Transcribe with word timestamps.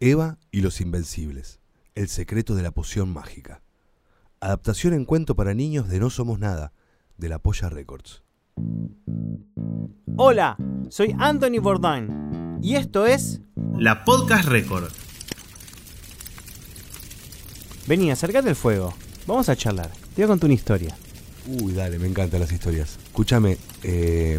Eva 0.00 0.38
y 0.52 0.60
los 0.60 0.80
Invencibles. 0.80 1.58
El 1.96 2.08
secreto 2.08 2.54
de 2.54 2.62
la 2.62 2.70
poción 2.70 3.12
mágica. 3.12 3.62
Adaptación 4.40 4.94
en 4.94 5.04
cuento 5.04 5.34
para 5.34 5.54
niños 5.54 5.88
de 5.88 5.98
No 5.98 6.08
Somos 6.10 6.38
Nada, 6.38 6.72
de 7.16 7.28
la 7.28 7.40
Polla 7.40 7.68
Records. 7.68 8.22
Hola, 10.16 10.56
soy 10.88 11.16
Anthony 11.18 11.60
Bourdain 11.60 12.60
y 12.62 12.76
esto 12.76 13.06
es 13.06 13.40
La 13.76 14.04
Podcast 14.04 14.48
Record. 14.48 14.92
Vení, 17.88 18.12
acércate 18.12 18.50
al 18.50 18.56
fuego. 18.56 18.94
Vamos 19.26 19.48
a 19.48 19.56
charlar. 19.56 19.90
Te 20.14 20.22
voy 20.22 20.24
a 20.24 20.28
contar 20.28 20.46
una 20.46 20.54
historia. 20.54 20.96
Uy, 21.60 21.72
dale, 21.72 21.98
me 21.98 22.06
encantan 22.06 22.38
las 22.40 22.52
historias. 22.52 22.98
Escúchame, 23.04 23.58
eh, 23.82 24.38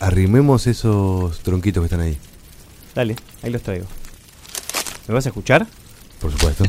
arrimemos 0.00 0.66
esos 0.66 1.38
tronquitos 1.40 1.80
que 1.80 1.86
están 1.86 2.00
ahí, 2.00 2.18
Dale, 2.94 3.16
ahí 3.42 3.50
los 3.50 3.62
traigo. 3.62 3.86
¿Me 5.08 5.14
vas 5.14 5.26
a 5.26 5.28
escuchar? 5.28 5.66
por 6.20 6.32
supuesto. 6.32 6.64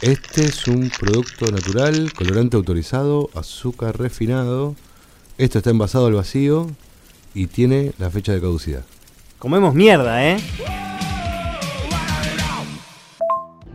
Este 0.00 0.46
es 0.46 0.66
un 0.66 0.90
producto 0.98 1.50
natural, 1.50 2.12
colorante 2.14 2.56
autorizado, 2.56 3.28
azúcar 3.34 3.98
refinado. 3.98 4.74
Esto 5.36 5.58
está 5.58 5.70
envasado 5.70 6.06
al 6.06 6.14
vacío 6.14 6.68
y 7.34 7.48
tiene 7.48 7.92
la 7.98 8.10
fecha 8.10 8.32
de 8.32 8.40
caducidad. 8.40 8.82
Comemos 9.38 9.74
mierda, 9.74 10.26
¿eh? 10.26 10.38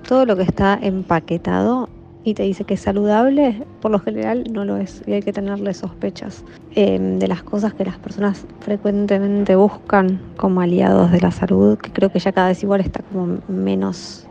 todo 0.07 0.25
lo 0.25 0.37
que 0.37 0.43
está 0.43 0.79
empaquetado 0.81 1.89
y 2.23 2.33
te 2.33 2.43
dice 2.43 2.63
que 2.63 2.75
es 2.75 2.81
saludable, 2.81 3.63
por 3.81 3.91
lo 3.91 3.99
general 3.99 4.45
no 4.51 4.65
lo 4.65 4.77
es 4.77 5.01
y 5.05 5.13
hay 5.13 5.21
que 5.21 5.33
tenerle 5.33 5.73
sospechas 5.73 6.43
eh, 6.79 6.99
de 6.99 7.27
las 7.27 7.41
cosas 7.41 7.73
que 7.73 7.83
las 7.83 7.97
personas 7.97 8.45
frecuentemente 8.59 9.55
buscan 9.55 10.21
como 10.37 10.61
aliados 10.61 11.11
de 11.11 11.19
la 11.19 11.31
salud, 11.31 11.75
que 11.79 11.91
creo 11.91 12.11
que 12.11 12.19
ya 12.19 12.31
cada 12.31 12.49
vez 12.49 12.61
igual 12.61 12.81
está 12.81 13.01
como 13.01 13.39
menos 13.47 14.27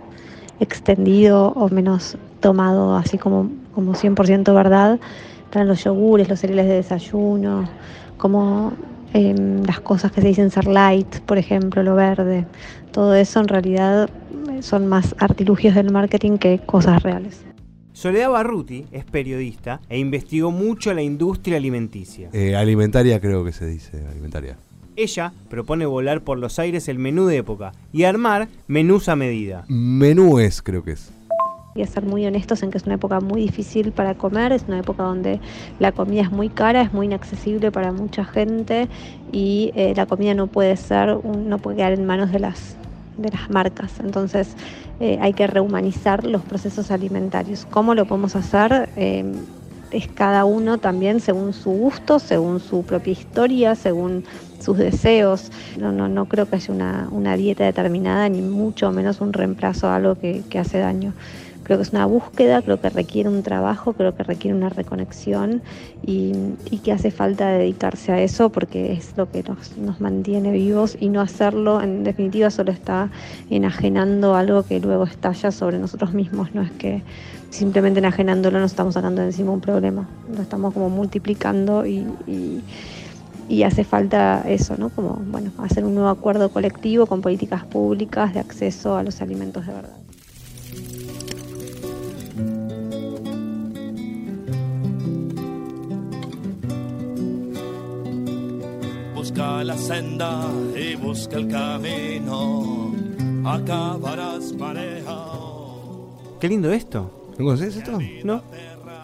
extendido 0.61 1.48
o 1.56 1.69
menos 1.70 2.16
tomado 2.38 2.94
así 2.94 3.19
como, 3.19 3.50
como 3.75 3.94
100% 3.94 4.55
verdad. 4.55 5.00
Están 5.42 5.66
los 5.66 5.83
yogures, 5.83 6.28
los 6.28 6.38
cereales 6.38 6.69
de 6.69 6.75
desayuno, 6.75 7.69
como 8.16 8.75
eh, 9.12 9.34
las 9.66 9.81
cosas 9.81 10.12
que 10.12 10.20
se 10.20 10.28
dicen 10.28 10.53
ser 10.53 10.69
light, 10.69 11.19
por 11.22 11.38
ejemplo, 11.38 11.83
lo 11.83 11.97
verde. 11.97 12.47
Todo 12.92 13.16
eso 13.16 13.41
en 13.41 13.48
realidad 13.48 14.08
son 14.60 14.86
más 14.86 15.16
artilugios 15.19 15.75
del 15.75 15.91
marketing 15.91 16.38
que 16.38 16.60
cosas 16.60 17.03
reales. 17.03 17.44
Soledad 17.97 18.28
Barruti 18.30 18.84
es 18.92 19.06
periodista 19.06 19.80
e 19.89 19.98
investigó 19.98 20.50
mucho 20.50 20.92
la 20.92 21.00
industria 21.00 21.56
alimenticia. 21.56 22.28
Eh, 22.34 22.55
alimentaria 22.55 23.19
creo 23.22 23.42
que 23.42 23.53
se 23.53 23.66
dice, 23.66 24.06
alimentaria. 24.11 24.58
Ella 24.97 25.33
propone 25.48 25.86
volar 25.86 26.20
por 26.20 26.36
los 26.36 26.58
aires 26.58 26.88
el 26.88 26.98
menú 26.98 27.25
de 27.25 27.38
época 27.38 27.72
y 27.94 28.05
armar 28.05 28.48
menús 28.69 29.08
a 29.08 29.16
medida. 29.16 29.64
Menúes 29.69 30.61
creo 30.61 30.84
que 30.84 30.91
es. 30.92 31.11
Y 31.75 31.80
a 31.80 31.86
ser 31.86 32.05
muy 32.05 32.27
honestos 32.27 32.62
en 32.62 32.70
que 32.70 32.77
es 32.77 32.84
una 32.84 32.97
época 32.97 33.20
muy 33.20 33.41
difícil 33.41 33.92
para 33.92 34.14
comer, 34.14 34.53
es 34.53 34.64
una 34.69 34.78
época 34.81 35.03
donde 35.03 35.41
la 35.78 35.92
comida 35.92 36.20
es 36.20 36.31
muy 36.31 36.50
cara, 36.50 36.83
es 36.83 36.92
muy 36.92 37.06
inaccesible 37.06 37.72
para 37.72 37.92
mucha 37.92 38.27
gente 38.27 38.88
y 39.33 39.72
eh, 39.75 39.94
la 39.97 40.05
comida 40.05 40.34
no 40.34 40.48
puede 40.48 40.77
ser, 40.77 41.14
un- 41.22 41.48
no 41.48 41.56
puede 41.56 41.78
quedar 41.78 41.92
en 41.94 42.05
manos 42.05 42.31
de 42.31 42.41
las, 42.41 42.77
de 43.17 43.31
las 43.31 43.50
marcas. 43.50 44.00
Entonces 44.00 44.56
eh, 45.00 45.19
hay 45.20 45.33
que 45.33 45.47
rehumanizar 45.47 46.25
los 46.25 46.42
procesos 46.42 46.91
alimentarios. 46.91 47.67
¿Cómo 47.70 47.95
lo 47.95 48.06
podemos 48.06 48.36
hacer? 48.36 48.89
Eh, 48.97 49.25
es 49.91 50.09
cada 50.09 50.45
uno 50.45 50.78
también 50.78 51.20
según 51.20 51.53
su 51.53 51.70
gusto, 51.70 52.19
según 52.19 52.61
su 52.61 52.83
propia 52.83 53.12
historia, 53.12 53.75
según 53.75 54.25
sus 54.61 54.78
deseos. 54.78 55.50
No, 55.78 55.92
no, 55.92 56.09
no 56.09 56.27
creo 56.27 56.47
que 56.47 56.56
haya 56.56 56.75
una, 56.75 57.09
una 57.11 57.37
dieta 57.37 57.64
determinada, 57.64 58.28
ni 58.28 58.42
mucho 58.42 58.91
menos 58.91 59.20
un 59.20 59.33
reemplazo 59.33 59.89
a 59.89 59.97
algo 59.97 60.17
que, 60.17 60.42
que 60.50 60.59
hace 60.59 60.78
daño. 60.78 61.12
Creo 61.67 61.78
que 61.78 61.83
es 61.83 61.91
una 61.91 62.06
búsqueda, 62.06 62.62
creo 62.62 62.81
que 62.81 62.91
requiere 62.91 63.28
un 63.28 63.43
trabajo, 63.43 63.93
creo 63.94 64.15
que 64.15 64.22
requiere 64.22 64.56
una 64.56 64.69
reconexión 64.69 65.62
y, 66.06 66.32
que 66.84 66.93
hace 66.93 67.10
falta 67.10 67.49
dedicarse 67.49 68.12
a 68.12 68.21
eso 68.21 68.50
porque 68.50 68.93
es 68.93 69.15
lo 69.16 69.28
que 69.28 69.43
nos, 69.43 70.00
mantiene 70.00 70.53
vivos 70.53 70.97
y 71.00 71.09
no 71.09 71.21
hacerlo 71.21 71.82
en 71.82 72.05
definitiva 72.05 72.50
solo 72.50 72.71
está 72.71 73.10
enajenando 73.50 74.37
algo 74.37 74.62
que 74.62 74.78
luego 74.78 75.03
estalla 75.03 75.50
sobre 75.50 75.81
nosotros 75.81 76.15
mismos, 76.15 76.55
no 76.55 76.62
es 76.62 76.71
que 76.71 77.03
simplemente 77.50 77.99
enajenándolo 77.99 78.60
nos 78.60 78.71
estamos 78.71 78.94
sacando 78.94 79.22
de 79.22 79.28
encima 79.28 79.50
un 79.50 79.60
problema, 79.60 80.09
lo 80.32 80.43
estamos 80.43 80.72
como 80.72 80.88
multiplicando 80.88 81.84
y 81.84 82.62
hace 83.65 83.82
falta 83.82 84.44
eso, 84.47 84.76
¿no? 84.78 84.91
Como, 84.91 85.21
bueno, 85.32 85.50
hacer 85.59 85.84
un 85.84 85.97
nuevo 85.97 86.10
acuerdo 86.10 86.49
colectivo 86.50 87.06
con 87.06 87.22
políticas 87.22 87.65
públicas 87.65 88.34
de 88.34 88.38
acceso 88.38 88.97
a 88.97 89.03
los 89.03 89.21
alimentos 89.21 89.66
de 89.66 89.72
verdad. 89.72 90.06
Busca 99.36 99.64
la 99.64 99.76
senda 99.76 100.47
y 100.74 100.94
busca 100.94 101.36
el 101.36 101.47
camino, 101.48 102.94
acabarás 103.44 104.54
pareja. 104.58 105.26
Qué 106.41 106.48
lindo 106.48 106.72
esto. 106.72 107.34
¿No 107.36 107.44
conoces 107.44 107.76
esto? 107.76 107.98
¿No? 108.25 108.42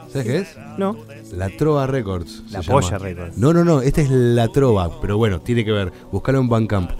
¿Sabes 0.09 0.27
qué 0.27 0.39
es? 0.39 0.57
No. 0.79 0.97
La 1.33 1.51
Trova 1.51 1.87
Records. 1.87 2.45
La 2.51 2.63
Polla 2.63 2.93
llama. 2.93 2.99
Records. 3.05 3.37
No, 3.37 3.53
no, 3.53 3.63
no, 3.63 3.83
esta 3.83 4.01
es 4.01 4.09
La 4.09 4.49
Trova, 4.49 5.03
pero 5.03 5.19
bueno, 5.19 5.39
tiene 5.43 5.67
que 5.67 5.73
ver. 5.73 5.93
Buscalo 6.11 6.39
en 6.39 6.49
Bandcamp. 6.49 6.93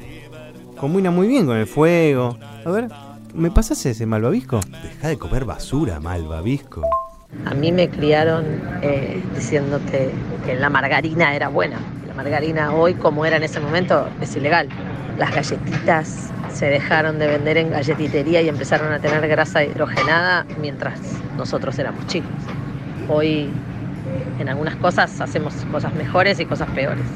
Combina 0.77 1.11
muy 1.11 1.27
bien 1.27 1.47
con 1.47 1.57
el 1.57 1.67
fuego. 1.67 2.37
A 2.67 2.71
ver, 2.71 2.89
¿me 3.33 3.51
pasas 3.51 3.87
ese 3.87 4.05
malvavisco? 4.05 4.61
Deja 4.83 5.09
de 5.09 5.17
comer 5.17 5.47
basura, 5.47 6.01
malvavisco. 6.01 6.83
A 7.47 7.55
mí 7.55 7.73
me 7.73 7.89
criaron 7.89 8.45
eh, 8.83 9.23
diciéndote 9.35 10.11
que 10.45 10.55
la 10.55 10.69
margarina 10.69 11.35
era 11.35 11.49
buena. 11.49 11.79
La 12.13 12.25
margarina 12.25 12.75
hoy, 12.75 12.93
como 12.93 13.25
era 13.25 13.39
en 13.39 13.43
ese 13.43 13.59
momento, 13.59 14.07
es 14.21 14.37
ilegal. 14.37 14.69
Las 15.17 15.35
galletitas 15.35 16.31
se 16.53 16.67
dejaron 16.67 17.19
de 17.19 17.27
vender 17.27 17.57
en 17.57 17.71
galletitería 17.71 18.43
y 18.43 18.51
empezaron 18.51 18.93
a 18.93 18.99
tener 18.99 19.27
grasa 19.29 19.65
hidrogenada 19.65 20.45
mientras 20.61 21.01
nosotros 21.39 21.79
éramos 21.79 22.07
chicos. 22.09 22.29
Hoy 23.09 23.49
en 24.39 24.49
algunas 24.51 24.77
cosas 24.77 25.23
hacemos 25.23 25.55
cosas 25.73 25.95
mejores 25.95 26.39
y 26.39 26.45
cosas 26.45 26.69
peores. 26.73 27.07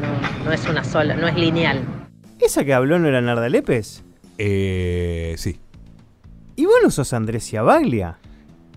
No, 0.00 0.46
no 0.46 0.52
es 0.52 0.66
una 0.66 0.84
sola, 0.84 1.16
no 1.16 1.28
es 1.28 1.34
lineal. 1.34 1.82
¿Esa 2.38 2.64
que 2.64 2.72
habló 2.72 2.98
no 2.98 3.08
era 3.08 3.20
Narda 3.20 3.50
Lépez? 3.50 4.02
Eh, 4.38 5.34
sí. 5.36 5.60
¿Y 6.56 6.64
vos 6.64 6.76
no 6.82 6.90
sos 6.90 7.12
Andrés 7.12 7.46
Ciabaglia? 7.46 8.18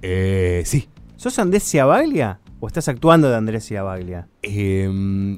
Eh, 0.01 0.63
sí. 0.65 0.89
¿Sos 1.15 1.39
Andrés 1.39 1.63
Ciabaglia? 1.63 2.41
¿O 2.63 2.67
estás 2.67 2.87
actuando 2.87 3.29
de 3.29 3.35
Andrés 3.35 3.67
Ciabaglia? 3.67 4.29
Eh, 4.41 4.89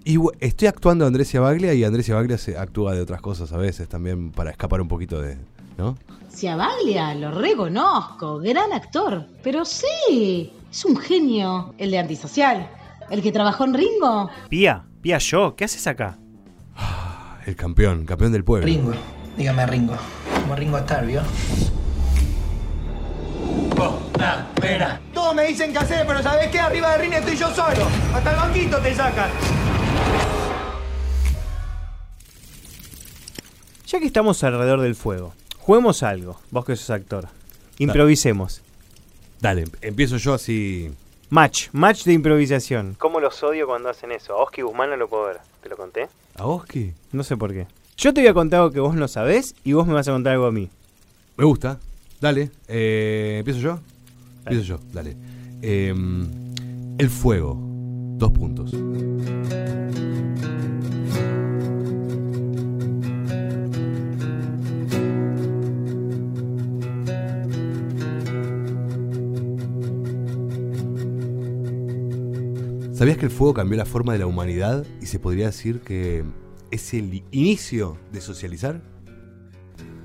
y 0.05 0.19
estoy 0.41 0.67
actuando 0.67 1.05
de 1.05 1.07
Andrés 1.07 1.27
Ciabaglia 1.27 1.73
y 1.73 1.83
Andrés 1.83 2.05
Ciabaglia 2.05 2.37
se 2.37 2.55
actúa 2.55 2.93
de 2.93 3.01
otras 3.01 3.19
cosas 3.19 3.51
a 3.51 3.57
veces 3.57 3.89
también 3.89 4.31
para 4.31 4.51
escapar 4.51 4.79
un 4.79 4.87
poquito 4.87 5.19
de. 5.19 5.35
¿No? 5.75 5.97
Ciabaglia, 6.29 7.15
lo 7.15 7.31
reconozco, 7.31 8.37
gran 8.37 8.71
actor. 8.71 9.25
Pero 9.41 9.65
sí, 9.65 10.53
es 10.69 10.85
un 10.85 10.97
genio. 10.97 11.73
El 11.79 11.89
de 11.89 11.97
antisocial. 11.97 12.69
El 13.09 13.23
que 13.23 13.31
trabajó 13.31 13.65
en 13.65 13.73
Ringo. 13.73 14.29
Pía, 14.47 14.85
Pía 15.01 15.17
yo, 15.17 15.55
¿qué 15.55 15.63
haces 15.63 15.87
acá? 15.87 16.19
El 17.47 17.55
campeón, 17.55 18.05
campeón 18.05 18.33
del 18.33 18.43
pueblo. 18.43 18.67
Ringo, 18.67 18.93
dígame 19.35 19.65
Ringo. 19.65 19.95
Como 20.43 20.55
Ringo 20.55 20.77
Starr, 20.77 21.07
¿vio? 21.07 21.23
Todos 25.13 25.35
me 25.35 25.45
dicen 25.47 25.71
que 25.71 25.77
hacer, 25.79 26.05
pero 26.07 26.21
¿sabés 26.23 26.49
qué? 26.49 26.59
Arriba 26.59 26.91
del 26.91 27.01
ring 27.01 27.13
estoy 27.13 27.35
yo 27.35 27.53
solo. 27.53 27.87
Hasta 28.13 28.31
el 28.31 28.37
banquito 28.37 28.77
te 28.79 28.95
sacan. 28.95 29.29
Ya 33.87 33.99
que 33.99 34.05
estamos 34.05 34.43
alrededor 34.43 34.81
del 34.81 34.95
fuego, 34.95 35.33
juguemos 35.59 36.03
algo, 36.03 36.39
vos 36.51 36.65
que 36.65 36.75
sos 36.75 36.89
actor. 36.89 37.27
Improvisemos. 37.77 38.61
Dale, 39.41 39.65
empiezo 39.81 40.17
yo 40.17 40.33
así. 40.33 40.91
Match, 41.29 41.69
match 41.71 42.03
de 42.03 42.13
improvisación. 42.13 42.95
¿Cómo 42.97 43.19
los 43.19 43.43
odio 43.43 43.67
cuando 43.67 43.89
hacen 43.89 44.11
eso? 44.11 44.33
A 44.33 44.43
Oski 44.43 44.61
Guzmán 44.61 44.89
no 44.89 44.97
lo 44.97 45.07
puedo 45.07 45.25
ver. 45.25 45.37
¿Te 45.61 45.69
lo 45.69 45.77
conté? 45.77 46.07
¿A 46.37 46.45
Oski? 46.45 46.93
No 47.11 47.23
sé 47.23 47.37
por 47.37 47.51
qué. 47.51 47.67
Yo 47.97 48.13
te 48.13 48.21
voy 48.21 48.29
a 48.29 48.33
contar 48.33 48.61
algo 48.61 48.71
que 48.71 48.79
vos 48.79 48.95
no 48.95 49.07
sabés 49.07 49.55
y 49.63 49.73
vos 49.73 49.85
me 49.87 49.93
vas 49.93 50.07
a 50.07 50.11
contar 50.11 50.33
algo 50.33 50.45
a 50.45 50.51
mí. 50.51 50.69
Me 51.37 51.45
gusta. 51.45 51.79
Dale. 52.25 52.49
Eh, 52.67 53.35
¿Empiezo 53.37 53.59
yo? 53.59 53.79
Empiezo 54.39 54.63
yo, 54.63 54.79
dale. 54.91 55.15
Eh, 55.61 55.93
el 56.97 57.09
fuego. 57.11 57.55
Dos 58.17 58.31
puntos. 58.31 58.71
¿Sabías 72.93 73.17
que 73.19 73.25
el 73.25 73.31
fuego 73.31 73.53
cambió 73.53 73.77
la 73.77 73.85
forma 73.85 74.13
de 74.13 74.17
la 74.17 74.25
humanidad 74.25 74.83
y 74.99 75.05
se 75.05 75.19
podría 75.19 75.45
decir 75.45 75.81
que 75.81 76.23
es 76.71 76.91
el 76.95 77.23
inicio 77.29 77.99
de 78.11 78.19
socializar? 78.19 78.81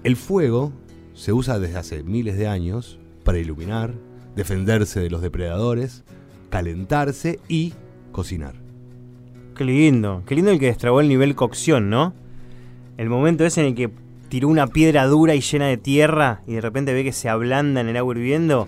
El 0.04 0.16
fuego 0.16 0.74
se 1.20 1.34
usa 1.34 1.58
desde 1.58 1.76
hace 1.76 2.02
miles 2.02 2.38
de 2.38 2.48
años 2.48 2.98
para 3.24 3.36
iluminar, 3.36 3.92
defenderse 4.36 5.00
de 5.00 5.10
los 5.10 5.20
depredadores, 5.20 6.02
calentarse 6.48 7.40
y 7.46 7.74
cocinar. 8.10 8.54
Qué 9.54 9.64
lindo, 9.64 10.22
qué 10.26 10.34
lindo 10.34 10.50
el 10.50 10.58
que 10.58 10.66
destrabó 10.66 11.02
el 11.02 11.10
nivel 11.10 11.34
cocción, 11.34 11.90
¿no? 11.90 12.14
El 12.96 13.10
momento 13.10 13.44
ese 13.44 13.60
en 13.60 13.66
el 13.66 13.74
que 13.74 13.90
tiró 14.30 14.48
una 14.48 14.68
piedra 14.68 15.04
dura 15.04 15.34
y 15.34 15.42
llena 15.42 15.66
de 15.66 15.76
tierra 15.76 16.40
y 16.46 16.54
de 16.54 16.62
repente 16.62 16.94
ve 16.94 17.04
que 17.04 17.12
se 17.12 17.28
ablanda 17.28 17.82
en 17.82 17.88
el 17.88 17.98
agua 17.98 18.14
hirviendo 18.14 18.66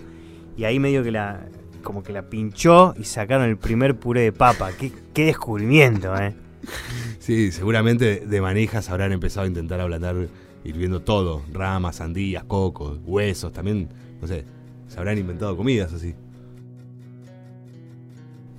y 0.55 0.65
ahí 0.65 0.77
medio 0.77 1.03
que 1.03 1.09
la 1.09 1.47
como 1.81 2.03
que 2.03 2.13
la 2.13 2.29
pinchó 2.29 2.93
y 2.99 3.05
sacaron 3.05 3.49
el 3.49 3.57
primer 3.57 3.95
puré 3.95 4.21
de 4.21 4.31
papa. 4.31 4.69
Qué, 4.77 4.91
qué 5.15 5.25
descubrimiento, 5.25 6.15
¿eh? 6.15 6.35
Sí, 7.17 7.51
seguramente 7.51 8.23
de 8.27 8.41
manijas 8.41 8.91
habrán 8.91 9.11
empezado 9.11 9.45
a 9.45 9.47
intentar 9.47 9.81
ablandar 9.81 10.27
hirviendo 10.63 11.01
todo, 11.01 11.41
ramas, 11.51 11.97
sandías, 11.97 12.43
cocos, 12.43 12.99
huesos, 13.05 13.51
también, 13.51 13.89
no 14.21 14.27
sé, 14.27 14.45
se 14.87 14.99
habrán 14.99 15.17
inventado 15.17 15.55
comidas 15.57 15.93
así. 15.93 16.15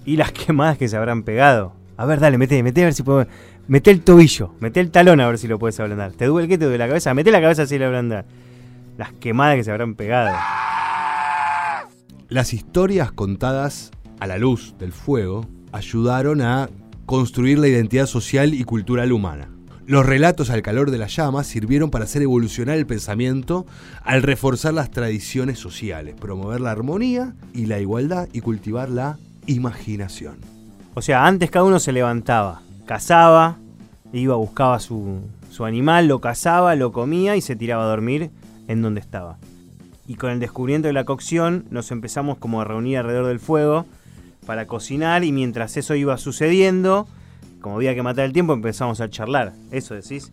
Y 0.04 0.16
las 0.16 0.32
quemadas 0.32 0.78
que 0.78 0.88
se 0.88 0.96
habrán 0.96 1.22
pegado. 1.22 1.72
A 1.96 2.06
ver, 2.06 2.20
dale, 2.20 2.38
mete, 2.38 2.62
mete 2.62 2.82
a 2.82 2.84
ver 2.84 2.94
si 2.94 3.02
puedo. 3.02 3.26
Mete 3.66 3.90
el 3.90 4.02
tobillo, 4.02 4.54
mete 4.60 4.80
el 4.80 4.90
talón 4.90 5.20
a 5.20 5.28
ver 5.28 5.38
si 5.38 5.48
lo 5.48 5.58
puedes 5.58 5.80
ablandar. 5.80 6.12
¿Te 6.12 6.26
duele 6.26 6.48
qué? 6.48 6.58
¿Te 6.58 6.64
duele 6.64 6.78
la 6.78 6.88
cabeza? 6.88 7.14
Mete 7.14 7.30
la 7.30 7.40
cabeza 7.40 7.62
así 7.62 7.78
la 7.78 7.86
ablandar. 7.86 8.26
Las 8.98 9.12
quemadas 9.12 9.56
que 9.56 9.64
se 9.64 9.70
habrán 9.70 9.94
pegado. 9.94 10.36
Las 12.28 12.52
historias 12.52 13.10
contadas 13.12 13.90
a 14.20 14.26
la 14.26 14.36
luz 14.36 14.74
del 14.78 14.92
fuego 14.92 15.46
ayudaron 15.72 16.42
a 16.42 16.68
construir 17.06 17.58
la 17.58 17.68
identidad 17.68 18.06
social 18.06 18.52
y 18.54 18.64
cultural 18.64 19.12
humana. 19.12 19.48
Los 19.86 20.06
relatos 20.06 20.48
al 20.48 20.62
calor 20.62 20.90
de 20.90 20.96
las 20.96 21.14
llamas 21.14 21.46
sirvieron 21.46 21.90
para 21.90 22.04
hacer 22.04 22.22
evolucionar 22.22 22.78
el 22.78 22.86
pensamiento 22.86 23.66
al 24.02 24.22
reforzar 24.22 24.72
las 24.72 24.90
tradiciones 24.90 25.58
sociales, 25.58 26.14
promover 26.18 26.62
la 26.62 26.70
armonía 26.70 27.34
y 27.52 27.66
la 27.66 27.80
igualdad 27.80 28.28
y 28.32 28.40
cultivar 28.40 28.88
la 28.88 29.18
imaginación. 29.46 30.36
O 30.94 31.02
sea, 31.02 31.26
antes 31.26 31.50
cada 31.50 31.66
uno 31.66 31.78
se 31.80 31.92
levantaba, 31.92 32.62
cazaba, 32.86 33.58
iba, 34.14 34.36
buscaba 34.36 34.80
su, 34.80 35.20
su 35.50 35.66
animal, 35.66 36.08
lo 36.08 36.18
cazaba, 36.18 36.74
lo 36.76 36.90
comía 36.90 37.36
y 37.36 37.42
se 37.42 37.54
tiraba 37.54 37.84
a 37.84 37.88
dormir 37.88 38.30
en 38.68 38.80
donde 38.80 39.00
estaba. 39.00 39.36
Y 40.06 40.14
con 40.14 40.30
el 40.30 40.40
descubrimiento 40.40 40.88
de 40.88 40.94
la 40.94 41.04
cocción 41.04 41.66
nos 41.68 41.90
empezamos 41.90 42.38
como 42.38 42.62
a 42.62 42.64
reunir 42.64 42.96
alrededor 42.96 43.26
del 43.26 43.40
fuego 43.40 43.84
para 44.46 44.66
cocinar 44.66 45.24
y 45.24 45.32
mientras 45.32 45.76
eso 45.76 45.94
iba 45.94 46.16
sucediendo, 46.16 47.06
como 47.64 47.76
había 47.76 47.94
que 47.94 48.02
matar 48.02 48.26
el 48.26 48.34
tiempo, 48.34 48.52
empezamos 48.52 49.00
a 49.00 49.08
charlar. 49.08 49.54
Eso 49.70 49.94
decís. 49.94 50.30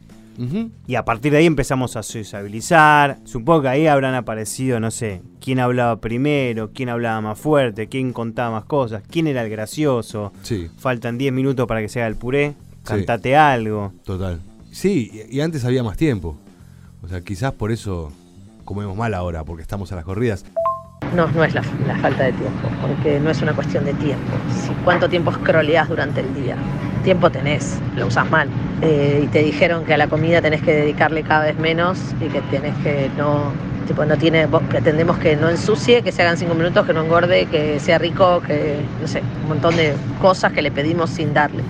Y 0.86 0.96
a 0.96 1.06
partir 1.06 1.32
de 1.32 1.38
ahí 1.38 1.46
empezamos 1.46 1.96
a 1.96 2.04
sociabilizar. 2.04 3.20
Supongo 3.24 3.62
que 3.62 3.68
ahí 3.70 3.88
habrán 3.88 4.16
aparecido, 4.16 4.82
no 4.82 4.92
sé, 4.92 5.22
quién 5.40 5.60
hablaba 5.60 6.02
primero, 6.02 6.72
quién 6.74 6.90
hablaba 6.90 7.22
más 7.22 7.40
fuerte, 7.40 7.88
quién 7.88 8.12
contaba 8.12 8.52
más 8.52 8.66
cosas, 8.66 9.02
quién 9.10 9.28
era 9.28 9.44
el 9.44 9.50
gracioso. 9.50 10.34
Sí. 10.42 10.70
Faltan 10.78 11.18
10 11.18 11.32
minutos 11.32 11.68
para 11.68 11.80
que 11.80 11.88
se 11.88 12.00
haga 12.02 12.10
el 12.10 12.18
puré. 12.18 12.54
Cantate 12.84 13.38
algo. 13.38 13.94
Total. 14.04 14.42
Sí, 14.70 15.10
y 15.30 15.40
antes 15.40 15.64
había 15.64 15.84
más 15.84 15.96
tiempo. 15.96 16.36
O 17.02 17.08
sea, 17.08 17.22
quizás 17.22 17.54
por 17.54 17.72
eso 17.72 18.12
comemos 18.66 18.98
mal 18.98 19.14
ahora, 19.14 19.46
porque 19.46 19.62
estamos 19.62 19.90
a 19.94 19.96
las 19.96 20.04
corridas. 20.04 20.44
No, 21.16 21.28
no 21.28 21.46
es 21.46 21.54
la, 21.54 21.64
la 21.88 21.98
falta 22.00 22.24
de 22.24 22.34
tiempo, 22.34 22.68
porque 22.82 23.22
no 23.22 23.30
es 23.30 23.42
una 23.42 23.54
cuestión 23.54 23.86
de 23.86 23.94
tiempo. 23.94 24.34
Si, 24.54 24.74
¿Cuánto 24.84 25.08
tiempo 25.08 25.32
scrolleás 25.32 25.88
durante 25.88 26.20
el 26.20 26.34
día? 26.36 26.58
Tiempo 27.04 27.32
tenés, 27.32 27.78
lo 27.96 28.08
usas 28.08 28.30
mal. 28.30 28.48
Eh, 28.82 29.22
y 29.24 29.28
te 29.28 29.40
dijeron 29.44 29.86
que 29.86 29.94
a 29.94 29.98
la 29.98 30.08
comida 30.08 30.42
tenés 30.42 30.62
que 30.62 30.72
dedicarle 30.74 31.24
cada 31.24 31.46
vez 31.46 31.58
menos 31.58 31.98
y 32.20 32.26
que 32.30 32.42
tenés 32.42 32.76
que 32.84 33.10
no, 33.18 33.52
tipo, 33.88 34.06
no 34.06 34.18
tiene, 34.18 34.46
vos 34.46 34.62
pretendemos 34.70 35.18
que 35.18 35.36
no 35.36 35.50
ensucie, 35.50 36.04
que 36.04 36.12
se 36.12 36.22
hagan 36.22 36.38
cinco 36.38 36.54
minutos, 36.54 36.86
que 36.86 36.94
no 36.94 37.04
engorde, 37.04 37.48
que 37.48 37.80
sea 37.80 37.98
rico, 37.98 38.42
que, 38.46 38.78
no 39.02 39.08
sé, 39.08 39.22
un 39.44 39.50
montón 39.50 39.76
de 39.76 39.94
cosas 40.22 40.54
que 40.54 40.62
le 40.62 40.72
pedimos 40.72 41.10
sin 41.10 41.34
darle. 41.34 41.64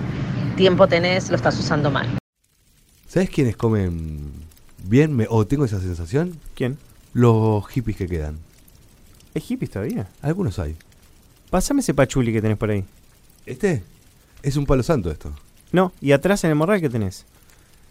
Tiempo 0.56 0.86
tenés, 0.86 1.30
lo 1.30 1.36
estás 1.36 1.58
usando 1.58 1.90
mal. 1.90 2.06
¿Sabes 3.08 3.30
quiénes 3.30 3.56
comen 3.56 4.30
bien? 4.84 5.14
Me- 5.16 5.26
o 5.30 5.46
tengo 5.46 5.64
esa 5.64 5.80
sensación. 5.80 6.38
¿Quién? 6.54 6.76
Los 7.14 7.66
hippies 7.68 7.96
que 7.96 8.06
quedan. 8.06 8.36
¿Es 9.34 9.44
hippies 9.44 9.70
todavía? 9.70 10.08
Algunos 10.20 10.58
hay. 10.58 10.76
Pásame 11.50 11.80
ese 11.80 11.94
pachuli 11.94 12.32
que 12.32 12.42
tenés 12.42 12.56
por 12.58 12.70
ahí. 12.70 12.84
¿Este? 13.46 13.82
Es 14.42 14.56
un 14.56 14.66
palo 14.66 14.82
santo 14.82 15.10
esto. 15.10 15.34
No, 15.70 15.92
y 16.00 16.12
atrás 16.12 16.44
en 16.44 16.50
el 16.50 16.56
morral, 16.56 16.80
¿qué 16.80 16.90
tenés? 16.90 17.24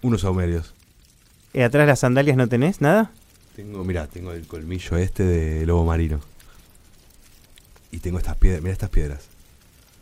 Unos 0.02 0.22
saumerios. 0.22 0.74
¿Y 1.54 1.62
atrás 1.62 1.88
las 1.88 2.00
sandalias 2.00 2.38
no 2.38 2.48
tenés 2.48 2.82
nada? 2.82 3.12
Tengo, 3.56 3.84
mirá, 3.84 4.08
tengo 4.08 4.34
el 4.34 4.48
colmillo 4.48 4.98
este 4.98 5.24
de 5.24 5.66
lobo 5.66 5.86
marino. 5.86 6.22
Y 7.92 8.00
tengo 8.00 8.18
estas 8.18 8.38
piedras, 8.38 8.62
mirá 8.62 8.74
estas 8.74 8.90
piedras. 8.90 9.28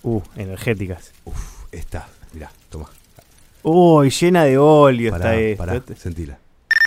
Uh, 0.03 0.21
energéticas. 0.35 1.11
Uf, 1.25 1.63
estas, 1.71 2.05
mirá, 2.33 2.51
toma. 2.69 2.89
Uy, 3.63 4.09
llena 4.09 4.43
de 4.45 4.57
óleo 4.57 5.11
Pará, 5.11 5.35
está 5.35 5.71
esto. 5.75 5.85
pará, 5.87 5.97
sentila. 5.99 6.37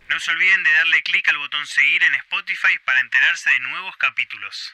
No 0.08 0.20
se 0.20 0.30
olviden 0.30 0.62
de 0.62 0.70
darle 0.72 1.02
clic 1.02 1.28
al 1.28 1.38
botón 1.38 1.66
seguir 1.66 2.02
en 2.02 2.14
Spotify 2.14 2.74
para 2.86 3.00
enterarse 3.00 3.50
de 3.50 3.60
nuevos 3.60 3.96
capítulos. 3.98 4.72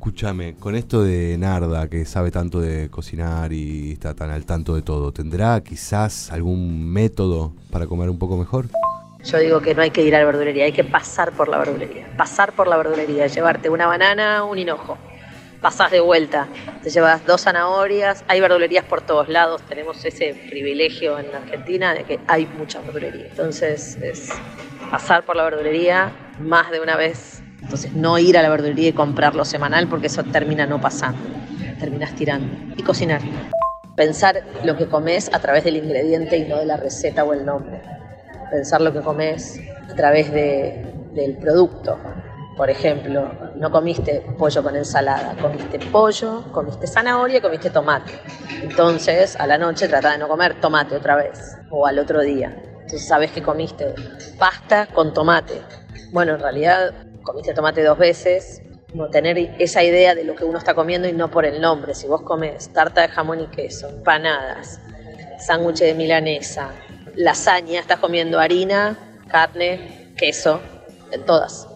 Escúchame, 0.00 0.54
con 0.54 0.76
esto 0.76 1.02
de 1.02 1.36
Narda, 1.36 1.86
que 1.90 2.06
sabe 2.06 2.30
tanto 2.30 2.58
de 2.58 2.88
cocinar 2.88 3.52
y 3.52 3.92
está 3.92 4.14
tan 4.14 4.30
al 4.30 4.46
tanto 4.46 4.74
de 4.74 4.80
todo, 4.80 5.12
¿tendrá 5.12 5.60
quizás 5.60 6.32
algún 6.32 6.90
método 6.90 7.52
para 7.70 7.86
comer 7.86 8.08
un 8.08 8.18
poco 8.18 8.38
mejor? 8.38 8.64
Yo 9.22 9.36
digo 9.36 9.60
que 9.60 9.74
no 9.74 9.82
hay 9.82 9.90
que 9.90 10.02
ir 10.02 10.16
a 10.16 10.20
la 10.20 10.24
verdulería, 10.24 10.64
hay 10.64 10.72
que 10.72 10.84
pasar 10.84 11.32
por 11.32 11.48
la 11.48 11.58
verdulería. 11.58 12.10
Pasar 12.16 12.54
por 12.54 12.66
la 12.66 12.78
verdulería, 12.78 13.26
llevarte 13.26 13.68
una 13.68 13.86
banana, 13.86 14.42
un 14.44 14.56
hinojo. 14.56 14.96
Pasás 15.60 15.90
de 15.90 16.00
vuelta, 16.00 16.48
te 16.82 16.88
llevas 16.88 17.26
dos 17.26 17.42
zanahorias, 17.42 18.24
hay 18.26 18.40
verdulerías 18.40 18.86
por 18.86 19.02
todos 19.02 19.28
lados, 19.28 19.60
tenemos 19.68 20.02
ese 20.06 20.34
privilegio 20.48 21.18
en 21.18 21.26
Argentina 21.34 21.92
de 21.92 22.04
que 22.04 22.18
hay 22.26 22.46
mucha 22.56 22.80
verdulería. 22.80 23.26
Entonces 23.26 23.98
es 24.00 24.30
pasar 24.90 25.26
por 25.26 25.36
la 25.36 25.44
verdulería 25.44 26.10
más 26.38 26.70
de 26.70 26.80
una 26.80 26.96
vez. 26.96 27.39
Entonces 27.62 27.94
no 27.94 28.18
ir 28.18 28.36
a 28.38 28.42
la 28.42 28.48
verdulería 28.48 28.88
y 28.88 28.92
comprarlo 28.92 29.44
semanal 29.44 29.86
porque 29.88 30.06
eso 30.08 30.22
termina 30.24 30.66
no 30.66 30.80
pasando, 30.80 31.18
terminas 31.78 32.14
tirando. 32.14 32.74
Y 32.76 32.82
cocinar. 32.82 33.20
Pensar 33.96 34.42
lo 34.64 34.76
que 34.76 34.86
comes 34.86 35.30
a 35.32 35.38
través 35.40 35.64
del 35.64 35.76
ingrediente 35.76 36.36
y 36.38 36.44
no 36.48 36.58
de 36.58 36.66
la 36.66 36.76
receta 36.76 37.24
o 37.24 37.32
el 37.32 37.44
nombre 37.44 37.80
pensar 38.50 38.80
lo 38.80 38.92
que 38.92 39.00
comes 39.00 39.60
a 39.90 39.94
través 39.94 40.32
de- 40.32 40.92
del 41.14 41.36
producto. 41.36 41.98
Por 42.56 42.68
ejemplo, 42.68 43.30
no 43.54 43.70
comiste 43.70 44.22
pollo 44.36 44.62
con 44.62 44.76
ensalada, 44.76 45.34
comiste 45.40 45.78
pollo, 45.78 46.44
comiste 46.52 46.86
zanahoria, 46.86 47.40
comiste 47.40 47.70
tomate. 47.70 48.12
Entonces, 48.62 49.36
a 49.36 49.46
la 49.46 49.56
noche 49.56 49.88
trata 49.88 50.12
de 50.12 50.18
no 50.18 50.28
comer 50.28 50.60
tomate 50.60 50.96
otra 50.96 51.16
vez 51.16 51.56
o 51.70 51.86
al 51.86 51.98
otro 51.98 52.20
día. 52.20 52.54
Entonces, 52.72 53.06
sabes 53.06 53.30
que 53.30 53.40
comiste 53.40 53.94
pasta 54.38 54.86
con 54.86 55.14
tomate. 55.14 55.62
Bueno, 56.12 56.34
en 56.34 56.40
realidad 56.40 56.92
comiste 57.30 57.54
tomate 57.54 57.82
dos 57.84 57.98
veces. 57.98 58.62
No 58.94 59.08
tener 59.08 59.38
esa 59.58 59.84
idea 59.84 60.14
de 60.16 60.24
lo 60.24 60.34
que 60.34 60.44
uno 60.44 60.58
está 60.58 60.74
comiendo 60.74 61.08
y 61.08 61.12
no 61.12 61.30
por 61.30 61.44
el 61.44 61.60
nombre. 61.60 61.94
Si 61.94 62.08
vos 62.08 62.22
comes 62.22 62.72
tarta 62.72 63.02
de 63.02 63.08
jamón 63.08 63.40
y 63.40 63.46
queso, 63.46 63.88
empanadas, 63.88 64.80
sándwich 65.38 65.78
de 65.78 65.94
milanesa, 65.94 66.70
lasaña, 67.14 67.80
estás 67.80 68.00
comiendo 68.00 68.40
harina, 68.40 68.98
carne, 69.28 70.12
queso, 70.16 70.60
en 71.12 71.24
todas. 71.24 71.68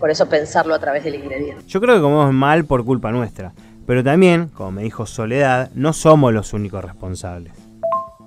Por 0.00 0.10
eso 0.10 0.28
pensarlo 0.28 0.74
a 0.74 0.80
través 0.80 1.04
del 1.04 1.14
ingrediente. 1.14 1.62
Yo 1.68 1.80
creo 1.80 1.94
que 1.94 2.00
comemos 2.00 2.32
mal 2.32 2.64
por 2.64 2.84
culpa 2.84 3.12
nuestra. 3.12 3.52
Pero 3.86 4.04
también, 4.04 4.48
como 4.48 4.72
me 4.72 4.82
dijo 4.82 5.06
Soledad, 5.06 5.70
no 5.74 5.92
somos 5.92 6.32
los 6.34 6.52
únicos 6.52 6.84
responsables. 6.84 7.54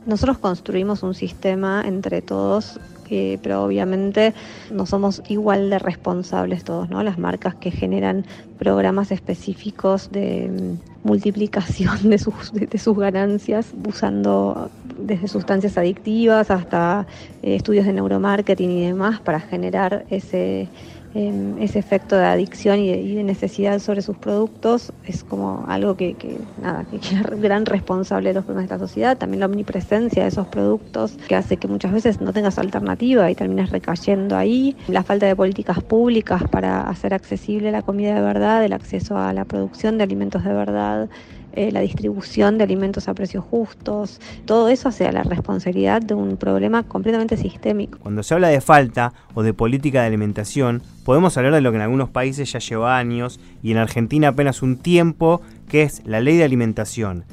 Nosotros 0.06 0.40
construimos 0.40 1.04
un 1.04 1.14
sistema 1.14 1.84
entre 1.86 2.24
todos, 2.24 2.80
eh, 3.14 3.40
pero 3.44 3.66
obviamente 3.66 4.34
no 4.72 4.86
somos 4.86 5.22
igual 5.28 5.70
de 5.70 5.80
responsables 5.80 6.64
todos, 6.64 6.90
¿no? 6.90 7.04
Las 7.04 7.20
marcas 7.20 7.56
que 7.56 7.70
generan 7.70 8.26
programas 8.58 9.12
específicos 9.12 10.10
de 10.12 10.50
mm, 10.50 11.08
multiplicación 11.08 12.10
de 12.10 12.18
sus, 12.18 12.54
de, 12.54 12.78
sus 12.78 12.98
ganancias 12.98 13.74
usando 13.86 14.72
desde 14.98 15.28
sustancias 15.28 15.78
adictivas 15.78 16.50
hasta 16.50 17.06
eh, 17.44 17.56
estudios 17.56 17.86
de 17.86 17.92
neuromarketing 17.92 18.72
y 18.72 18.86
demás 18.86 19.20
para 19.20 19.42
generar 19.42 20.06
ese 20.10 20.70
eh, 21.14 21.56
ese 21.60 21.80
efecto 21.80 22.16
de 22.16 22.26
adicción 22.26 22.80
y 22.80 22.90
de, 22.90 23.02
y 23.02 23.16
de 23.16 23.24
necesidad 23.24 23.80
sobre 23.80 24.02
sus 24.02 24.18
productos 24.18 24.94
es 25.06 25.24
como 25.24 25.66
algo 25.68 25.98
que, 25.98 26.14
que, 26.14 26.38
nada, 26.62 26.86
que 26.86 26.98
es 26.98 27.42
gran 27.42 27.66
responsable 27.66 28.30
de 28.30 28.36
los 28.36 28.46
problemas 28.46 28.70
de 28.70 28.76
la 28.76 28.80
sociedad. 28.80 29.18
También 29.18 29.42
la 29.42 29.48
omnipresencia 29.48 30.24
de 30.24 30.30
esos 30.30 30.48
productos 30.48 31.18
que 31.28 31.36
hace 31.36 31.58
que 31.58 31.68
muchas 31.68 31.92
veces 31.92 32.22
no 32.22 32.32
tengas 32.34 32.58
alternativa 32.58 33.30
y 33.30 33.36
terminas 33.36 33.72
recayendo 33.72 34.38
ahí. 34.38 34.76
La 34.88 35.04
falta 35.04 35.26
de 35.26 35.36
políticas 35.36 35.84
públicas 35.84 36.44
para 36.50 36.82
hacer 36.90 37.14
accesible 37.14 37.72
la 37.72 37.82
comida 37.82 38.16
de 38.16 38.22
verdad, 38.22 38.64
el 38.64 38.74
acceso 38.74 39.18
a 39.18 39.34
la 39.34 39.46
producción 39.46 39.98
de 39.98 40.04
alimentos 40.04 40.44
de 40.44 40.54
verdad 40.54 41.10
eh, 41.54 41.72
la 41.72 41.82
distribución 41.82 42.58
de 42.58 42.64
alimentos 42.64 43.08
a 43.08 43.14
precios 43.14 43.44
justos, 43.44 44.20
todo 44.46 44.70
eso 44.70 44.90
hacia 44.90 45.12
la 45.12 45.24
responsabilidad 45.24 46.02
de 46.02 46.14
un 46.14 46.38
problema 46.38 46.84
completamente 46.84 47.38
sistémico. 47.38 48.00
Cuando 48.00 48.24
se 48.24 48.34
habla 48.34 48.50
de 48.50 48.62
falta 48.62 49.14
o 49.34 49.44
de 49.44 49.54
política 49.54 50.02
de 50.02 50.08
alimentación, 50.08 50.82
podemos 51.04 51.38
hablar 51.38 51.54
de 51.54 51.62
lo 51.62 51.72
que 51.72 51.78
en 51.78 51.84
algunos 51.84 52.10
países 52.10 52.52
ya 52.52 52.60
lleva 52.60 52.98
años 52.98 53.40
y 53.62 53.72
en 53.72 53.78
Argentina 53.78 54.30
apenas 54.30 54.62
un 54.62 54.78
tiempo, 54.78 55.42
que 55.68 55.84
es 55.84 56.02
la 56.06 56.22
ley 56.22 56.38
de 56.38 56.44
alimentación, 56.44 57.26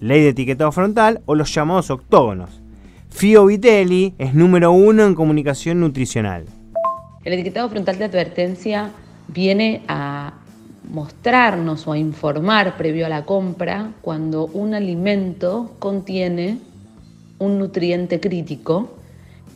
ley 0.00 0.22
de 0.22 0.30
etiquetado 0.30 0.72
frontal 0.72 1.20
o 1.26 1.34
los 1.34 1.54
llamados 1.54 1.90
octógonos. 1.90 2.62
Fio 3.10 3.46
Vitelli 3.46 4.14
es 4.18 4.34
número 4.34 4.72
uno 4.72 5.04
en 5.04 5.14
comunicación 5.14 5.80
nutricional. 5.80 6.44
El 7.24 7.32
etiquetado 7.32 7.68
frontal 7.68 7.98
de 7.98 8.04
advertencia 8.04 8.92
viene 9.28 9.82
a 9.88 10.34
mostrarnos 10.90 11.86
o 11.86 11.92
a 11.92 11.98
informar 11.98 12.76
previo 12.76 13.06
a 13.06 13.08
la 13.08 13.24
compra 13.24 13.92
cuando 14.00 14.46
un 14.46 14.74
alimento 14.74 15.76
contiene 15.78 16.58
un 17.38 17.58
nutriente 17.58 18.20
crítico 18.20 18.94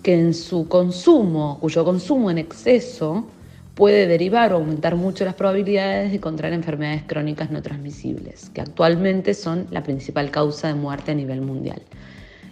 que 0.03 0.15
en 0.15 0.35
su 0.35 0.69
consumo, 0.69 1.59
cuyo 1.61 1.85
consumo 1.85 2.31
en 2.31 2.39
exceso 2.39 3.27
puede 3.75 4.07
derivar 4.07 4.53
o 4.53 4.57
aumentar 4.57 4.97
mucho 4.97 5.25
las 5.25 5.35
probabilidades 5.35 6.13
de 6.13 6.21
contraer 6.21 6.53
enfermedades 6.53 7.05
crónicas 7.05 7.51
no 7.51 7.63
transmisibles, 7.63 8.51
que 8.51 8.61
actualmente 8.61 9.33
son 9.33 9.67
la 9.71 9.83
principal 9.83 10.31
causa 10.31 10.69
de 10.69 10.75
muerte 10.75 11.13
a 11.13 11.15
nivel 11.15 11.41
mundial. 11.41 11.81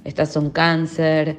Estas 0.04 0.32
son 0.32 0.50
cáncer, 0.50 1.36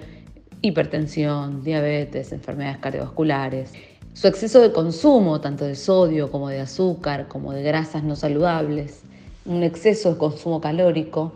hipertensión, 0.62 1.64
diabetes, 1.64 2.32
enfermedades 2.32 2.78
cardiovasculares. 2.78 3.74
Su 4.14 4.28
exceso 4.28 4.60
de 4.60 4.74
consumo, 4.74 5.40
tanto 5.40 5.64
de 5.64 5.76
sodio 5.76 6.30
como 6.32 6.50
de 6.50 6.60
azúcar, 6.60 7.30
como 7.30 7.54
de 7.54 7.64
grasas 7.64 8.04
no 8.04 8.18
saludables, 8.18 9.04
un 9.46 9.64
exceso 9.64 10.12
de 10.12 10.18
consumo 10.18 10.60
calórico, 10.60 11.32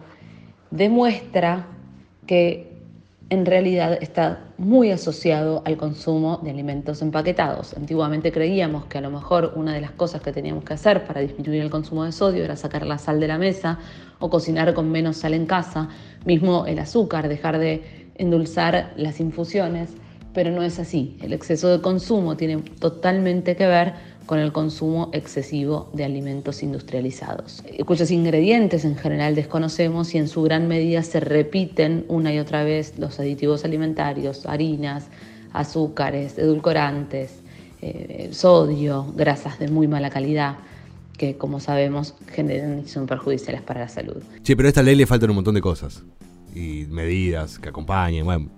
demuestra 0.72 1.68
que 2.28 2.76
en 3.30 3.46
realidad 3.46 3.98
está 4.02 4.42
muy 4.58 4.92
asociado 4.92 5.64
al 5.66 5.78
consumo 5.78 6.42
de 6.44 6.52
alimentos 6.52 7.02
empaquetados. 7.02 7.74
Antiguamente 7.76 8.34
creíamos 8.34 8.86
que 8.86 8.98
a 8.98 9.02
lo 9.02 9.10
mejor 9.10 9.54
una 9.56 9.74
de 9.74 9.80
las 9.80 9.92
cosas 9.92 10.22
que 10.22 10.34
teníamos 10.34 10.66
que 10.66 10.74
hacer 10.74 11.06
para 11.06 11.22
disminuir 11.22 11.62
el 11.62 11.70
consumo 11.70 12.04
de 12.04 12.12
sodio 12.12 12.44
era 12.44 12.58
sacar 12.58 12.86
la 12.86 12.98
sal 12.98 13.22
de 13.22 13.30
la 13.30 13.38
mesa 13.38 13.80
o 14.20 14.30
cocinar 14.30 14.74
con 14.74 14.92
menos 14.92 15.18
sal 15.18 15.34
en 15.34 15.46
casa, 15.46 15.88
mismo 16.26 16.66
el 16.66 16.78
azúcar, 16.80 17.30
dejar 17.30 17.58
de 17.58 18.12
endulzar 18.16 18.94
las 18.98 19.22
infusiones 19.22 19.96
pero 20.36 20.52
no 20.52 20.62
es 20.62 20.78
así. 20.78 21.18
El 21.22 21.34
exceso 21.34 21.70
de 21.70 21.82
consumo 21.82 22.38
tiene 22.38 22.58
totalmente 22.58 23.56
que 23.56 23.66
ver 23.66 23.94
con 24.26 24.40
el 24.40 24.52
consumo 24.52 25.10
excesivo 25.14 25.90
de 25.94 26.04
alimentos 26.04 26.62
industrializados, 26.62 27.64
cuyos 27.86 28.12
ingredientes 28.12 28.84
en 28.84 28.96
general 28.96 29.36
desconocemos 29.36 30.14
y 30.14 30.18
en 30.18 30.28
su 30.28 30.42
gran 30.44 30.68
medida 30.68 31.04
se 31.04 31.20
repiten 31.20 32.06
una 32.08 32.34
y 32.34 32.40
otra 32.40 32.64
vez 32.64 32.98
los 32.98 33.20
aditivos 33.20 33.66
alimentarios, 33.66 34.46
harinas, 34.46 35.08
azúcares, 35.54 36.38
edulcorantes, 36.38 37.40
eh, 37.82 38.30
sodio, 38.32 39.14
grasas 39.16 39.60
de 39.60 39.68
muy 39.70 39.88
mala 39.88 40.10
calidad 40.10 40.58
que 41.18 41.38
como 41.38 41.60
sabemos 41.60 42.16
generan 42.28 42.82
y 42.86 42.90
son 42.90 43.06
perjudiciales 43.06 43.62
para 43.62 43.82
la 43.82 43.90
salud. 43.90 44.22
Sí, 44.44 44.56
pero 44.56 44.68
a 44.68 44.70
esta 44.70 44.84
ley 44.84 44.96
le 44.96 45.06
faltan 45.06 45.30
un 45.30 45.38
montón 45.38 45.56
de 45.56 45.62
cosas 45.62 46.04
y 46.54 46.88
medidas 46.90 47.60
que 47.60 47.70
acompañen. 47.70 48.26
Bueno, 48.26 48.50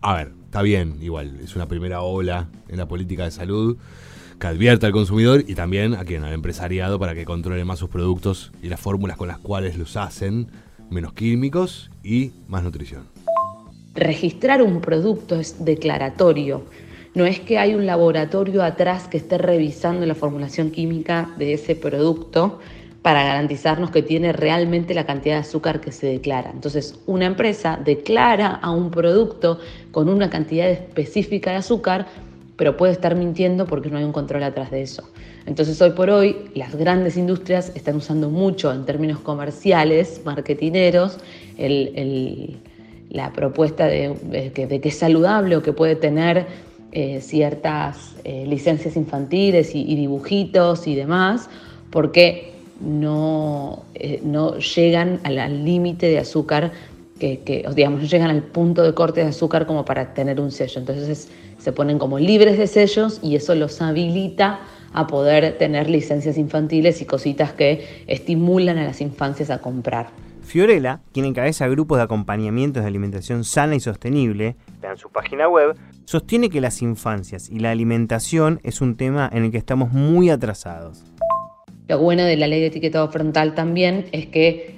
a 0.00 0.14
ver, 0.14 0.39
está 0.50 0.62
bien, 0.62 0.96
igual, 1.00 1.38
es 1.44 1.54
una 1.54 1.68
primera 1.68 2.02
ola 2.02 2.48
en 2.68 2.78
la 2.78 2.88
política 2.88 3.22
de 3.22 3.30
salud 3.30 3.76
que 4.40 4.48
advierta 4.48 4.88
al 4.88 4.92
consumidor 4.92 5.44
y 5.46 5.54
también 5.54 5.94
a 5.94 6.04
quien, 6.04 6.24
al 6.24 6.32
empresariado, 6.32 6.98
para 6.98 7.14
que 7.14 7.24
controle 7.24 7.64
más 7.64 7.78
sus 7.78 7.88
productos 7.88 8.50
y 8.60 8.68
las 8.68 8.80
fórmulas 8.80 9.16
con 9.16 9.28
las 9.28 9.38
cuales 9.38 9.78
los 9.78 9.96
hacen, 9.96 10.48
menos 10.90 11.12
químicos 11.12 11.92
y 12.02 12.32
más 12.48 12.64
nutrición. 12.64 13.04
Registrar 13.94 14.60
un 14.60 14.80
producto 14.80 15.38
es 15.38 15.64
declaratorio. 15.64 16.64
No 17.14 17.26
es 17.26 17.38
que 17.38 17.58
hay 17.58 17.76
un 17.76 17.86
laboratorio 17.86 18.64
atrás 18.64 19.06
que 19.06 19.18
esté 19.18 19.38
revisando 19.38 20.04
la 20.04 20.16
formulación 20.16 20.72
química 20.72 21.30
de 21.38 21.52
ese 21.52 21.76
producto 21.76 22.58
para 23.02 23.24
garantizarnos 23.24 23.90
que 23.90 24.02
tiene 24.02 24.32
realmente 24.32 24.92
la 24.94 25.06
cantidad 25.06 25.36
de 25.36 25.40
azúcar 25.40 25.80
que 25.80 25.90
se 25.90 26.06
declara. 26.06 26.50
Entonces, 26.50 26.98
una 27.06 27.24
empresa 27.24 27.80
declara 27.82 28.48
a 28.48 28.70
un 28.70 28.90
producto 28.90 29.58
con 29.90 30.08
una 30.08 30.28
cantidad 30.28 30.68
específica 30.68 31.50
de 31.50 31.56
azúcar, 31.56 32.06
pero 32.56 32.76
puede 32.76 32.92
estar 32.92 33.14
mintiendo 33.14 33.66
porque 33.66 33.88
no 33.88 33.96
hay 33.96 34.04
un 34.04 34.12
control 34.12 34.42
atrás 34.42 34.70
de 34.70 34.82
eso. 34.82 35.08
Entonces, 35.46 35.80
hoy 35.80 35.92
por 35.92 36.10
hoy, 36.10 36.50
las 36.54 36.74
grandes 36.74 37.16
industrias 37.16 37.72
están 37.74 37.96
usando 37.96 38.28
mucho 38.28 38.70
en 38.70 38.84
términos 38.84 39.18
comerciales, 39.20 40.20
marketineros, 40.26 41.18
la 41.56 43.32
propuesta 43.32 43.86
de, 43.86 44.52
que, 44.54 44.80
es 44.84 44.98
saludable 44.98 45.56
o 45.56 45.62
que 45.62 45.72
puede 45.72 45.96
tener 45.96 46.46
eh, 46.92 47.22
ciertas 47.22 48.14
eh, 48.24 48.44
licencias 48.46 48.94
infantiles 48.94 49.74
y, 49.74 49.90
y 49.90 49.96
dibujitos 49.96 50.86
y 50.86 50.94
demás, 50.94 51.48
porque 51.90 52.49
no, 52.80 53.84
eh, 53.94 54.20
no 54.24 54.58
llegan 54.58 55.20
al 55.24 55.64
límite 55.64 56.06
de 56.06 56.18
azúcar, 56.18 56.72
que, 57.18 57.66
digamos, 57.74 58.00
no 58.00 58.06
llegan 58.06 58.30
al 58.30 58.42
punto 58.42 58.82
de 58.82 58.94
corte 58.94 59.20
de 59.20 59.26
azúcar 59.28 59.66
como 59.66 59.84
para 59.84 60.14
tener 60.14 60.40
un 60.40 60.50
sello. 60.50 60.80
Entonces 60.80 61.28
se 61.58 61.72
ponen 61.72 61.98
como 61.98 62.18
libres 62.18 62.56
de 62.56 62.66
sellos 62.66 63.20
y 63.22 63.36
eso 63.36 63.54
los 63.54 63.82
habilita 63.82 64.60
a 64.92 65.06
poder 65.06 65.58
tener 65.58 65.88
licencias 65.88 66.38
infantiles 66.38 67.00
y 67.02 67.04
cositas 67.04 67.52
que 67.52 68.04
estimulan 68.06 68.78
a 68.78 68.84
las 68.84 69.00
infancias 69.00 69.50
a 69.50 69.60
comprar. 69.60 70.08
Fiorella, 70.42 71.00
quien 71.12 71.26
encabeza 71.26 71.68
grupos 71.68 71.98
de 71.98 72.04
acompañamientos 72.04 72.82
de 72.82 72.88
alimentación 72.88 73.44
sana 73.44 73.76
y 73.76 73.80
sostenible, 73.80 74.56
en 74.82 74.96
su 74.96 75.08
página 75.10 75.46
web, 75.48 75.76
sostiene 76.06 76.48
que 76.48 76.60
las 76.60 76.82
infancias 76.82 77.48
y 77.50 77.60
la 77.60 77.70
alimentación 77.70 78.58
es 78.64 78.80
un 78.80 78.96
tema 78.96 79.30
en 79.32 79.44
el 79.44 79.52
que 79.52 79.58
estamos 79.58 79.92
muy 79.92 80.30
atrasados. 80.30 81.04
Lo 81.90 81.98
bueno 81.98 82.22
de 82.22 82.36
la 82.36 82.46
ley 82.46 82.60
de 82.60 82.68
etiquetado 82.68 83.10
frontal 83.10 83.56
también 83.56 84.06
es 84.12 84.26
que 84.26 84.76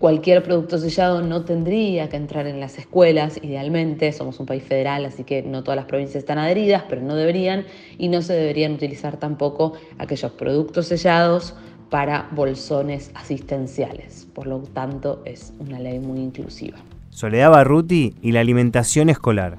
cualquier 0.00 0.42
producto 0.42 0.76
sellado 0.76 1.22
no 1.22 1.44
tendría 1.44 2.08
que 2.08 2.16
entrar 2.16 2.48
en 2.48 2.58
las 2.58 2.78
escuelas, 2.78 3.38
idealmente. 3.40 4.10
Somos 4.10 4.40
un 4.40 4.46
país 4.46 4.64
federal, 4.64 5.04
así 5.04 5.22
que 5.22 5.40
no 5.44 5.62
todas 5.62 5.76
las 5.76 5.84
provincias 5.84 6.16
están 6.16 6.36
adheridas, 6.36 6.82
pero 6.88 7.00
no 7.00 7.14
deberían 7.14 7.64
y 7.96 8.08
no 8.08 8.22
se 8.22 8.32
deberían 8.32 8.72
utilizar 8.72 9.18
tampoco 9.18 9.74
aquellos 9.98 10.32
productos 10.32 10.88
sellados 10.88 11.54
para 11.90 12.28
bolsones 12.32 13.12
asistenciales. 13.14 14.26
Por 14.34 14.48
lo 14.48 14.58
tanto, 14.58 15.22
es 15.24 15.52
una 15.60 15.78
ley 15.78 16.00
muy 16.00 16.18
inclusiva. 16.18 16.78
Soledad 17.10 17.52
Barruti 17.52 18.16
y 18.20 18.32
la 18.32 18.40
alimentación 18.40 19.10
escolar 19.10 19.58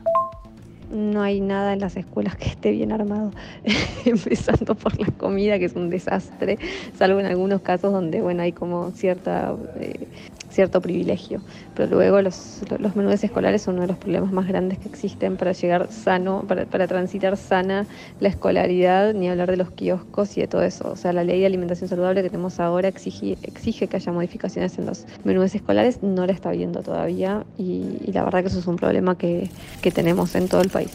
no 0.89 1.21
hay 1.21 1.41
nada 1.41 1.73
en 1.73 1.79
las 1.79 1.97
escuelas 1.97 2.35
que 2.35 2.49
esté 2.49 2.71
bien 2.71 2.91
armado, 2.91 3.31
empezando 4.05 4.75
por 4.75 4.99
la 4.99 5.07
comida, 5.17 5.59
que 5.59 5.65
es 5.65 5.75
un 5.75 5.89
desastre, 5.89 6.57
salvo 6.93 7.19
en 7.19 7.25
algunos 7.27 7.61
casos 7.61 7.91
donde 7.93 8.21
bueno 8.21 8.43
hay 8.43 8.53
como 8.53 8.91
cierta 8.91 9.55
eh, 9.75 10.07
cierto 10.59 10.81
privilegio. 10.81 11.39
Pero 11.73 11.89
luego 11.95 12.21
los, 12.21 12.59
los 12.79 12.93
menús 12.93 13.23
escolares 13.23 13.61
son 13.61 13.75
uno 13.75 13.83
de 13.83 13.87
los 13.87 13.97
problemas 13.97 14.33
más 14.33 14.45
grandes 14.45 14.77
que 14.77 14.89
existen 14.89 15.37
para 15.37 15.53
llegar 15.53 15.89
sano, 15.89 16.43
para, 16.49 16.65
para 16.65 16.85
transitar 16.85 17.37
sana 17.37 17.85
la 18.19 18.27
escolaridad, 18.27 19.13
ni 19.13 19.29
hablar 19.29 19.49
de 19.49 19.55
los 19.55 19.71
kioscos 19.71 20.37
y 20.37 20.41
de 20.41 20.47
todo 20.47 20.63
eso. 20.63 20.91
O 20.91 20.97
sea, 20.97 21.13
la 21.13 21.23
ley 21.23 21.39
de 21.39 21.45
alimentación 21.45 21.87
saludable 21.87 22.23
que 22.23 22.29
tenemos 22.29 22.59
ahora 22.59 22.89
exige, 22.89 23.37
exige 23.43 23.87
que 23.87 23.95
haya 23.95 24.11
modificaciones 24.11 24.77
en 24.77 24.85
los 24.85 25.05
menús 25.23 25.55
escolares, 25.55 26.03
no 26.03 26.25
la 26.25 26.33
está 26.33 26.51
viendo 26.51 26.81
todavía 26.81 27.45
y, 27.57 28.01
y 28.05 28.11
la 28.11 28.25
verdad 28.25 28.41
que 28.41 28.49
eso 28.49 28.59
es 28.59 28.67
un 28.67 28.75
problema 28.75 29.17
que, 29.17 29.49
que 29.81 29.91
tenemos 29.91 30.35
en 30.35 30.49
todo 30.49 30.59
el 30.59 30.69
país. 30.69 30.91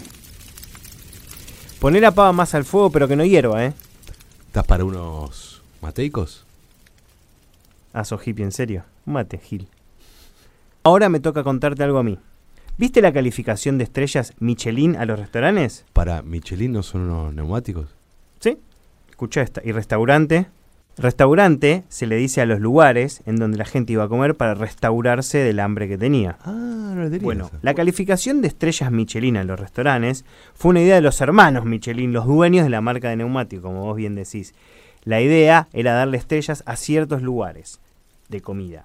Poner 1.80 2.02
la 2.02 2.10
pava 2.10 2.34
más 2.34 2.54
al 2.54 2.64
fuego, 2.64 2.90
pero 2.90 3.08
que 3.08 3.16
no 3.16 3.24
hierva, 3.24 3.64
¿eh? 3.64 3.72
¿Estás 4.46 4.66
para 4.66 4.84
unos 4.84 5.62
mateicos? 5.80 6.43
Ah, 7.94 8.04
sos 8.04 8.26
hippie, 8.26 8.44
en 8.44 8.50
serio. 8.50 8.84
Mate, 9.06 9.38
Gil. 9.38 9.68
Ahora 10.82 11.08
me 11.08 11.20
toca 11.20 11.44
contarte 11.44 11.84
algo 11.84 11.98
a 11.98 12.02
mí. 12.02 12.18
¿Viste 12.76 13.00
la 13.00 13.12
calificación 13.12 13.78
de 13.78 13.84
estrellas 13.84 14.34
Michelin 14.40 14.96
a 14.96 15.06
los 15.06 15.16
restaurantes? 15.16 15.84
¿Para 15.92 16.20
Michelin 16.22 16.72
no 16.72 16.82
son 16.82 17.02
unos 17.02 17.32
neumáticos? 17.32 17.94
Sí. 18.40 18.58
Escucha 19.08 19.42
esta. 19.42 19.62
¿Y 19.64 19.70
restaurante? 19.70 20.48
Restaurante 20.96 21.84
se 21.88 22.06
le 22.06 22.16
dice 22.16 22.40
a 22.40 22.46
los 22.46 22.58
lugares 22.58 23.22
en 23.26 23.36
donde 23.36 23.58
la 23.58 23.64
gente 23.64 23.92
iba 23.92 24.02
a 24.02 24.08
comer 24.08 24.34
para 24.34 24.54
restaurarse 24.54 25.38
del 25.38 25.60
hambre 25.60 25.86
que 25.86 25.96
tenía. 25.96 26.36
Ah, 26.44 26.94
no 26.96 27.08
lo 27.08 27.18
Bueno, 27.20 27.50
la 27.62 27.74
calificación 27.74 28.42
de 28.42 28.48
estrellas 28.48 28.90
Michelin 28.90 29.36
en 29.36 29.46
los 29.46 29.58
restaurantes 29.58 30.24
fue 30.54 30.70
una 30.70 30.82
idea 30.82 30.96
de 30.96 31.00
los 31.00 31.20
hermanos 31.20 31.64
Michelin, 31.64 32.12
los 32.12 32.26
dueños 32.26 32.64
de 32.64 32.70
la 32.70 32.80
marca 32.80 33.08
de 33.08 33.16
neumáticos, 33.16 33.64
como 33.64 33.84
vos 33.84 33.96
bien 33.96 34.16
decís. 34.16 34.52
La 35.04 35.20
idea 35.20 35.68
era 35.72 35.92
darle 35.92 36.16
estrellas 36.16 36.62
a 36.66 36.76
ciertos 36.76 37.22
lugares 37.22 37.80
de 38.28 38.40
comida 38.40 38.84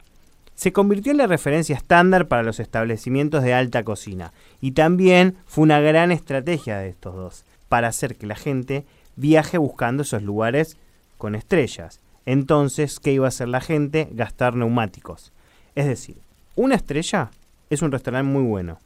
se 0.59 0.73
convirtió 0.73 1.13
en 1.13 1.19
la 1.19 1.25
referencia 1.25 1.73
estándar 1.73 2.27
para 2.27 2.43
los 2.43 2.59
establecimientos 2.59 3.43
de 3.43 3.53
alta 3.53 3.85
cocina 3.85 4.33
y 4.59 4.71
también 4.71 5.37
fue 5.45 5.63
una 5.63 5.79
gran 5.79 6.11
estrategia 6.11 6.79
de 6.79 6.89
estos 6.89 7.15
dos 7.15 7.45
para 7.69 7.87
hacer 7.87 8.17
que 8.17 8.27
la 8.27 8.35
gente 8.35 8.83
viaje 9.15 9.57
buscando 9.57 10.03
esos 10.03 10.21
lugares 10.21 10.75
con 11.17 11.33
estrellas. 11.35 12.01
entonces, 12.25 12.99
¿qué 12.99 13.13
iba 13.13 13.23
a 13.23 13.29
hacer 13.29 13.47
la 13.47 13.61
gente? 13.61 14.09
Gastar 14.11 14.53
neumáticos. 14.53 15.31
Es 15.75 15.85
decir, 15.85 16.17
una 16.57 16.75
estrella 16.75 17.31
es 17.69 17.81
un 17.81 17.93
restaurante 17.93 18.29
muy 18.29 18.43
bueno. 18.43 18.79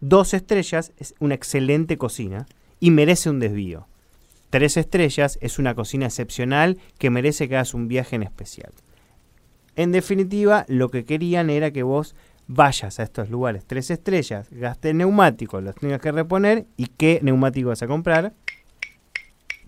Dos 0.00 0.34
estrellas 0.34 0.90
es 0.98 1.14
una 1.20 1.36
excelente 1.36 1.96
cocina 1.96 2.48
y 2.80 2.90
merece 2.90 3.30
un 3.30 3.38
desvío. 3.38 3.86
Tres 4.50 4.76
estrellas 4.76 5.38
es 5.42 5.58
una 5.58 5.74
cocina 5.74 6.06
excepcional 6.06 6.78
que 6.98 7.10
merece 7.10 7.48
que 7.48 7.56
hagas 7.56 7.74
un 7.74 7.88
viaje 7.88 8.16
en 8.16 8.22
especial. 8.22 8.72
En 9.76 9.92
definitiva, 9.92 10.64
lo 10.68 10.90
que 10.90 11.04
querían 11.04 11.50
era 11.50 11.70
que 11.70 11.82
vos 11.82 12.14
vayas 12.46 12.98
a 12.98 13.02
estos 13.02 13.28
lugares 13.28 13.64
tres 13.66 13.90
estrellas, 13.90 14.48
gastes 14.50 14.94
neumáticos, 14.94 15.62
los 15.62 15.74
tengas 15.74 16.00
que 16.00 16.10
reponer 16.10 16.66
y 16.76 16.86
qué 16.86 17.20
neumático 17.22 17.68
vas 17.68 17.82
a 17.82 17.86
comprar. 17.86 18.32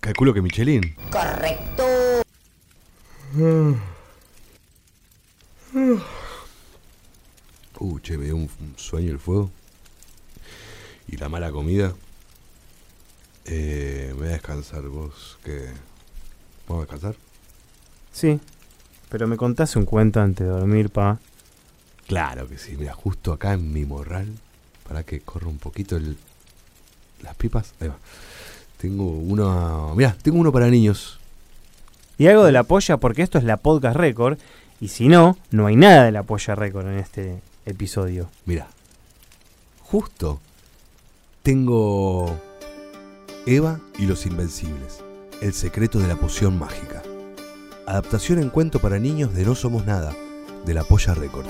Calculo 0.01 0.33
que 0.33 0.41
Michelin. 0.41 0.97
Correcto. 1.11 1.85
Uh, 7.79 7.99
che, 8.01 8.19
me 8.19 8.25
dio 8.25 8.37
un 8.37 8.49
un 8.61 8.75
sueño 8.77 9.13
el 9.13 9.19
fuego. 9.19 9.51
Y 11.07 11.17
la 11.19 11.29
mala 11.29 11.51
comida. 11.51 11.95
Eh, 13.52 14.11
me 14.12 14.14
voy 14.14 14.28
a 14.28 14.33
descansar 14.33 14.83
vos, 14.83 15.37
que... 15.45 15.66
¿Vamos 16.69 16.83
a 16.83 16.87
descansar? 16.87 17.16
Sí, 18.12 18.38
pero 19.09 19.26
me 19.26 19.37
contás 19.37 19.75
un 19.75 19.87
cuento 19.87 20.21
antes 20.21 20.47
de 20.47 20.52
dormir, 20.52 20.88
pa. 20.90 21.19
Claro 22.07 22.49
que 22.49 22.59
sí, 22.59 22.76
mira, 22.78 22.92
justo 22.92 23.33
acá 23.33 23.54
en 23.54 23.73
mi 23.73 23.85
morral, 23.85 24.28
para 24.87 25.02
que 25.02 25.19
corra 25.19 25.49
un 25.49 25.59
poquito 25.59 25.97
el, 25.97 26.16
las 27.23 27.35
pipas. 27.35 27.75
Ahí 27.80 27.88
va. 27.88 27.97
Tengo 28.78 29.04
uno, 29.04 29.95
mira, 29.97 30.16
tengo 30.23 30.38
uno 30.38 30.52
para 30.52 30.69
niños. 30.69 31.19
Y 32.19 32.28
algo 32.28 32.45
de 32.45 32.52
la 32.52 32.62
polla, 32.62 32.99
porque 32.99 33.23
esto 33.23 33.38
es 33.38 33.45
la 33.45 33.57
podcast 33.57 33.97
record, 33.97 34.38
y 34.80 34.88
si 34.88 35.09
no, 35.09 35.37
no 35.50 35.66
hay 35.66 35.75
nada 35.75 36.04
de 36.04 36.12
la 36.12 36.23
polla 36.23 36.54
record 36.54 36.87
en 36.87 36.99
este 36.99 37.42
episodio. 37.66 38.30
Mira, 38.47 38.69
justo 39.83 40.40
tengo 41.42 42.38
Eva 43.47 43.80
y 43.99 44.04
los 44.04 44.26
Invencibles, 44.26 45.02
el 45.40 45.54
secreto 45.54 45.99
de 45.99 46.06
la 46.06 46.16
poción 46.16 46.59
mágica. 46.59 47.02
Adaptación 47.87 48.38
en 48.38 48.50
cuento 48.50 48.80
para 48.80 48.99
niños 48.99 49.32
de 49.32 49.47
No 49.47 49.54
Somos 49.54 49.87
Nada, 49.87 50.14
de 50.66 50.75
la 50.75 50.85
Polla 50.85 51.14
Records. 51.14 51.49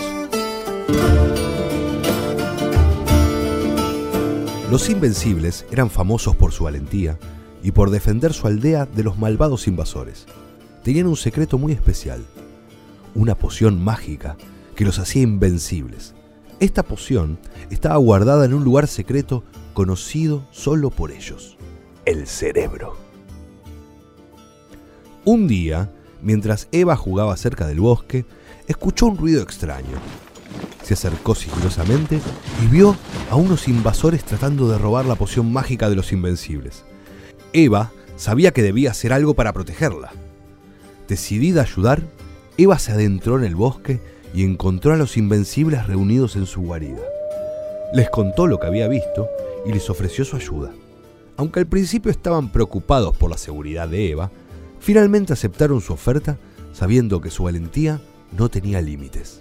Los 4.70 4.88
Invencibles 4.88 5.66
eran 5.72 5.90
famosos 5.90 6.36
por 6.36 6.52
su 6.52 6.62
valentía 6.64 7.18
y 7.60 7.72
por 7.72 7.90
defender 7.90 8.34
su 8.34 8.46
aldea 8.46 8.86
de 8.86 9.02
los 9.02 9.18
malvados 9.18 9.66
invasores. 9.66 10.26
Tenían 10.84 11.08
un 11.08 11.16
secreto 11.16 11.58
muy 11.58 11.72
especial, 11.72 12.24
una 13.16 13.34
poción 13.34 13.82
mágica 13.82 14.36
que 14.76 14.84
los 14.84 15.00
hacía 15.00 15.22
invencibles. 15.22 16.14
Esta 16.60 16.84
poción 16.84 17.40
estaba 17.68 17.96
guardada 17.96 18.44
en 18.44 18.54
un 18.54 18.62
lugar 18.62 18.86
secreto 18.86 19.42
conocido 19.74 20.46
solo 20.52 20.90
por 20.90 21.10
ellos, 21.10 21.56
el 22.10 22.26
cerebro. 22.26 22.96
Un 25.24 25.46
día, 25.46 25.92
mientras 26.20 26.66
Eva 26.72 26.96
jugaba 26.96 27.36
cerca 27.36 27.68
del 27.68 27.78
bosque, 27.78 28.24
escuchó 28.66 29.06
un 29.06 29.16
ruido 29.16 29.42
extraño. 29.42 29.96
Se 30.82 30.94
acercó 30.94 31.36
sigilosamente 31.36 32.18
y 32.64 32.66
vio 32.66 32.96
a 33.30 33.36
unos 33.36 33.68
invasores 33.68 34.24
tratando 34.24 34.68
de 34.68 34.76
robar 34.76 35.04
la 35.04 35.14
poción 35.14 35.52
mágica 35.52 35.88
de 35.88 35.94
los 35.94 36.12
invencibles. 36.12 36.84
Eva 37.52 37.92
sabía 38.16 38.50
que 38.50 38.64
debía 38.64 38.90
hacer 38.90 39.12
algo 39.12 39.34
para 39.34 39.52
protegerla. 39.52 40.10
Decidida 41.06 41.60
a 41.60 41.64
ayudar, 41.64 42.02
Eva 42.56 42.80
se 42.80 42.90
adentró 42.90 43.38
en 43.38 43.44
el 43.44 43.54
bosque 43.54 44.00
y 44.34 44.42
encontró 44.42 44.94
a 44.94 44.96
los 44.96 45.16
invencibles 45.16 45.86
reunidos 45.86 46.34
en 46.34 46.46
su 46.46 46.62
guarida. 46.62 47.02
Les 47.94 48.10
contó 48.10 48.48
lo 48.48 48.58
que 48.58 48.66
había 48.66 48.88
visto 48.88 49.28
y 49.64 49.72
les 49.72 49.88
ofreció 49.90 50.24
su 50.24 50.34
ayuda. 50.34 50.72
Aunque 51.40 51.58
al 51.58 51.66
principio 51.66 52.10
estaban 52.10 52.52
preocupados 52.52 53.16
por 53.16 53.30
la 53.30 53.38
seguridad 53.38 53.88
de 53.88 54.10
Eva, 54.10 54.30
finalmente 54.78 55.32
aceptaron 55.32 55.80
su 55.80 55.94
oferta 55.94 56.36
sabiendo 56.74 57.22
que 57.22 57.30
su 57.30 57.44
valentía 57.44 57.98
no 58.36 58.50
tenía 58.50 58.82
límites. 58.82 59.40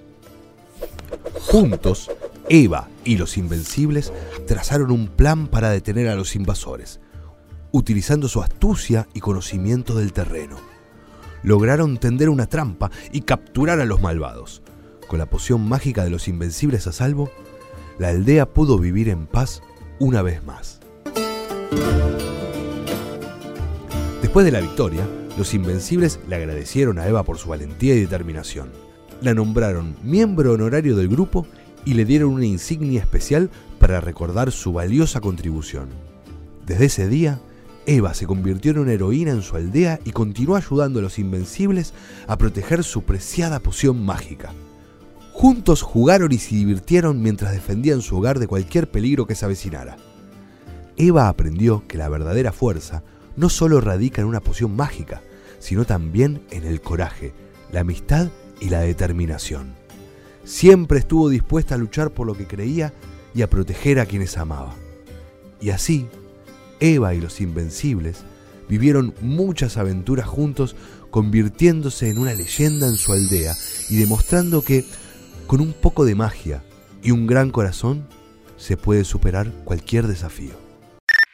Juntos, 1.42 2.10
Eva 2.48 2.88
y 3.04 3.18
los 3.18 3.36
invencibles 3.36 4.14
trazaron 4.48 4.92
un 4.92 5.10
plan 5.10 5.48
para 5.48 5.72
detener 5.72 6.08
a 6.08 6.16
los 6.16 6.38
invasores, 6.38 7.02
utilizando 7.74 8.30
su 8.30 8.42
astucia 8.42 9.06
y 9.14 9.20
conocimiento 9.20 9.94
del 9.94 10.14
terreno. 10.14 10.56
Lograron 11.44 11.98
tender 11.98 12.30
una 12.30 12.48
trampa 12.48 12.92
y 13.12 13.24
capturar 13.24 13.82
a 13.82 13.86
los 13.86 14.02
malvados. 14.02 14.62
Con 15.10 15.20
la 15.20 15.26
poción 15.26 15.68
mágica 15.68 16.06
de 16.06 16.12
los 16.12 16.30
invencibles 16.30 16.88
a 16.88 16.94
salvo, 16.94 17.30
la 17.98 18.08
aldea 18.08 18.46
pudo 18.46 18.80
vivir 18.80 19.10
en 19.10 19.28
paz 19.28 19.62
una 20.00 20.22
vez 20.22 20.46
más. 20.46 20.79
Después 24.22 24.46
de 24.46 24.52
la 24.52 24.62
victoria, 24.62 25.08
los 25.38 25.54
invencibles 25.54 26.20
le 26.28 26.36
agradecieron 26.36 27.00
a 27.00 27.08
Eva 27.08 27.24
por 27.24 27.38
su 27.38 27.50
valentía 27.50 27.96
y 27.96 28.02
determinación. 28.02 28.70
La 29.22 29.34
nombraron 29.34 29.96
miembro 30.04 30.54
honorario 30.54 30.96
del 30.96 31.08
grupo 31.08 31.48
y 31.84 31.94
le 31.96 32.06
dieron 32.06 32.34
una 32.34 32.46
insignia 32.46 33.02
especial 33.02 33.50
para 33.80 34.02
recordar 34.02 34.52
su 34.52 34.74
valiosa 34.74 35.20
contribución. 35.20 35.90
Desde 36.66 36.86
ese 36.86 37.08
día, 37.08 37.40
Eva 37.86 38.14
se 38.14 38.28
convirtió 38.28 38.72
en 38.72 38.80
una 38.80 38.94
heroína 38.94 39.32
en 39.32 39.42
su 39.42 39.56
aldea 39.56 40.00
y 40.06 40.12
continuó 40.12 40.56
ayudando 40.56 41.00
a 41.00 41.02
los 41.02 41.18
invencibles 41.18 41.94
a 42.28 42.38
proteger 42.38 42.84
su 42.84 43.04
preciada 43.04 43.60
poción 43.60 44.06
mágica. 44.06 44.54
Juntos 45.34 45.82
jugaron 45.82 46.32
y 46.32 46.38
se 46.38 46.56
divirtieron 46.56 47.22
mientras 47.22 47.52
defendían 47.52 48.02
su 48.02 48.18
hogar 48.18 48.40
de 48.40 48.48
cualquier 48.48 48.92
peligro 48.92 49.26
que 49.26 49.36
se 49.36 49.46
avecinara. 49.46 49.98
Eva 51.00 51.30
aprendió 51.30 51.88
que 51.88 51.98
la 51.98 52.10
verdadera 52.10 52.52
fuerza 52.52 53.04
no 53.38 53.48
solo 53.48 53.80
radica 53.80 54.22
en 54.22 54.28
una 54.28 54.42
poción 54.42 54.76
mágica, 54.76 55.22
sino 55.58 55.86
también 55.86 56.42
en 56.52 56.66
el 56.66 56.82
coraje, 56.82 57.34
la 57.72 57.80
amistad 57.80 58.28
y 58.60 58.68
la 58.68 58.82
determinación. 58.82 59.76
Siempre 60.44 61.00
estuvo 61.00 61.30
dispuesta 61.30 61.76
a 61.76 61.78
luchar 61.78 62.12
por 62.12 62.28
lo 62.28 62.34
que 62.34 62.48
creía 62.48 62.94
y 63.34 63.44
a 63.44 63.50
proteger 63.50 64.02
a 64.02 64.06
quienes 64.06 64.38
amaba. 64.38 64.76
Y 65.62 65.70
así, 65.70 66.06
Eva 66.82 67.14
y 67.14 67.22
los 67.22 67.40
Invencibles 67.40 68.26
vivieron 68.68 69.14
muchas 69.22 69.78
aventuras 69.78 70.28
juntos, 70.28 70.76
convirtiéndose 71.12 72.10
en 72.10 72.18
una 72.18 72.34
leyenda 72.34 72.88
en 72.88 72.96
su 72.96 73.14
aldea 73.14 73.54
y 73.90 73.96
demostrando 73.96 74.62
que, 74.64 74.84
con 75.48 75.62
un 75.62 75.72
poco 75.72 76.04
de 76.04 76.16
magia 76.16 76.62
y 77.02 77.12
un 77.12 77.26
gran 77.26 77.52
corazón, 77.52 78.06
se 78.58 78.76
puede 78.76 79.06
superar 79.06 79.50
cualquier 79.64 80.06
desafío. 80.06 80.69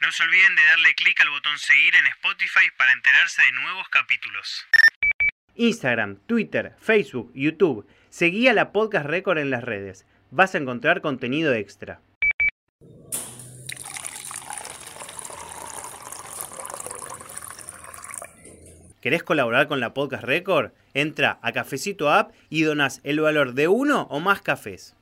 No 0.06 0.12
se 0.12 0.22
olviden 0.22 0.54
de 0.54 0.62
darle 0.62 0.94
clic 0.94 1.20
al 1.20 1.30
botón 1.30 1.58
seguir 1.58 1.96
en 1.96 2.06
Spotify 2.06 2.70
para 2.78 2.92
enterarse 2.92 3.42
de 3.42 3.60
nuevos 3.60 3.88
capítulos. 3.88 4.64
Instagram, 5.56 6.20
Twitter, 6.28 6.76
Facebook, 6.80 7.32
YouTube. 7.34 7.84
Seguí 8.08 8.46
a 8.46 8.54
la 8.54 8.70
Podcast 8.70 9.06
Record 9.06 9.38
en 9.38 9.50
las 9.50 9.64
redes. 9.64 10.06
Vas 10.30 10.54
a 10.54 10.58
encontrar 10.58 11.00
contenido 11.00 11.54
extra. 11.54 12.00
¿Querés 19.02 19.24
colaborar 19.24 19.66
con 19.66 19.80
la 19.80 19.92
Podcast 19.92 20.22
Record? 20.22 20.70
Entra 20.94 21.40
a 21.42 21.50
Cafecito 21.50 22.12
App 22.12 22.32
y 22.48 22.62
donás 22.62 23.00
el 23.02 23.18
valor 23.18 23.54
de 23.54 23.66
uno 23.66 24.02
o 24.02 24.20
más 24.20 24.40
cafés. 24.40 24.95